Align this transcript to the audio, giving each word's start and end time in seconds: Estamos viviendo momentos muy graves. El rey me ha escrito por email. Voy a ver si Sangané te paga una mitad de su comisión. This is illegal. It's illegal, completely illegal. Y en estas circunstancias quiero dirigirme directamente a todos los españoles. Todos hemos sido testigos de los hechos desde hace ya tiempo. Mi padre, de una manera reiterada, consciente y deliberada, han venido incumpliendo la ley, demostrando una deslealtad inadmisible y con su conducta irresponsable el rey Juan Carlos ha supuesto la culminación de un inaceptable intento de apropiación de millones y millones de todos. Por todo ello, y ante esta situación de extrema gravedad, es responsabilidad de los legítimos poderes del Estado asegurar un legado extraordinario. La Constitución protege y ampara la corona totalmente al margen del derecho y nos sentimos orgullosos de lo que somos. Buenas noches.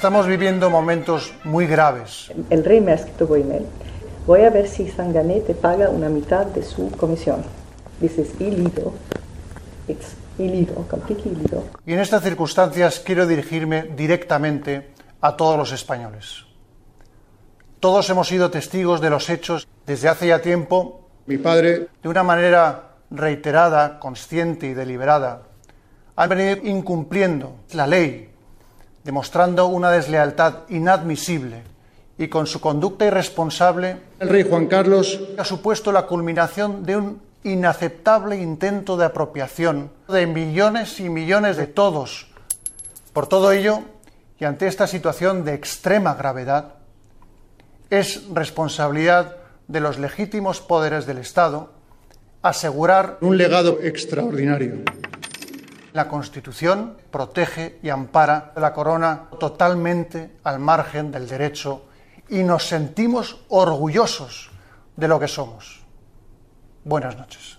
Estamos 0.00 0.26
viviendo 0.26 0.70
momentos 0.70 1.34
muy 1.44 1.66
graves. 1.66 2.32
El 2.48 2.64
rey 2.64 2.80
me 2.80 2.92
ha 2.92 2.94
escrito 2.94 3.28
por 3.28 3.36
email. 3.36 3.66
Voy 4.26 4.40
a 4.44 4.48
ver 4.48 4.66
si 4.66 4.88
Sangané 4.88 5.40
te 5.40 5.52
paga 5.54 5.90
una 5.90 6.08
mitad 6.08 6.46
de 6.46 6.62
su 6.62 6.90
comisión. 6.92 7.42
This 8.00 8.16
is 8.16 8.40
illegal. 8.40 8.92
It's 9.88 10.14
illegal, 10.38 10.86
completely 10.88 11.32
illegal. 11.32 11.64
Y 11.84 11.92
en 11.92 11.98
estas 12.00 12.22
circunstancias 12.22 13.02
quiero 13.04 13.26
dirigirme 13.26 13.90
directamente 13.94 14.88
a 15.20 15.36
todos 15.36 15.58
los 15.58 15.70
españoles. 15.70 16.46
Todos 17.78 18.08
hemos 18.08 18.26
sido 18.26 18.50
testigos 18.50 19.02
de 19.02 19.10
los 19.10 19.28
hechos 19.28 19.68
desde 19.84 20.08
hace 20.08 20.28
ya 20.28 20.40
tiempo. 20.40 21.10
Mi 21.26 21.36
padre, 21.36 21.88
de 22.02 22.08
una 22.08 22.22
manera 22.22 22.94
reiterada, 23.10 23.98
consciente 23.98 24.66
y 24.66 24.72
deliberada, 24.72 25.42
han 26.16 26.28
venido 26.30 26.56
incumpliendo 26.66 27.56
la 27.74 27.86
ley, 27.86 28.29
demostrando 29.04 29.66
una 29.66 29.90
deslealtad 29.90 30.68
inadmisible 30.68 31.62
y 32.18 32.28
con 32.28 32.46
su 32.46 32.60
conducta 32.60 33.06
irresponsable 33.06 33.96
el 34.18 34.28
rey 34.28 34.46
Juan 34.48 34.66
Carlos 34.66 35.20
ha 35.38 35.44
supuesto 35.44 35.90
la 35.90 36.06
culminación 36.06 36.84
de 36.84 36.96
un 36.96 37.22
inaceptable 37.44 38.36
intento 38.36 38.96
de 38.96 39.06
apropiación 39.06 39.90
de 40.08 40.26
millones 40.26 41.00
y 41.00 41.08
millones 41.08 41.56
de 41.56 41.66
todos. 41.66 42.28
Por 43.14 43.26
todo 43.26 43.52
ello, 43.52 43.80
y 44.38 44.44
ante 44.44 44.66
esta 44.66 44.86
situación 44.86 45.44
de 45.44 45.54
extrema 45.54 46.14
gravedad, 46.14 46.74
es 47.88 48.28
responsabilidad 48.32 49.36
de 49.68 49.80
los 49.80 49.98
legítimos 49.98 50.60
poderes 50.60 51.06
del 51.06 51.18
Estado 51.18 51.70
asegurar 52.42 53.18
un 53.20 53.36
legado 53.36 53.78
extraordinario. 53.82 54.82
La 55.92 56.08
Constitución 56.08 56.96
protege 57.10 57.78
y 57.82 57.88
ampara 57.88 58.52
la 58.56 58.72
corona 58.72 59.28
totalmente 59.38 60.36
al 60.44 60.60
margen 60.60 61.10
del 61.10 61.28
derecho 61.28 61.86
y 62.28 62.42
nos 62.44 62.66
sentimos 62.66 63.44
orgullosos 63.48 64.50
de 64.96 65.08
lo 65.08 65.18
que 65.18 65.28
somos. 65.28 65.80
Buenas 66.84 67.16
noches. 67.16 67.58